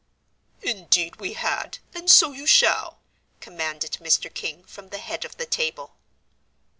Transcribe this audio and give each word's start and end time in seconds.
"Indeed 0.63 1.17
we 1.17 1.33
had; 1.33 1.77
and 1.93 2.09
so 2.09 2.31
you 2.31 2.47
shall," 2.47 2.97
commanded 3.39 3.99
Mr. 4.01 4.33
King, 4.33 4.63
from 4.63 4.89
the 4.89 4.97
head 4.97 5.23
of 5.25 5.37
the 5.37 5.45
table. 5.45 5.93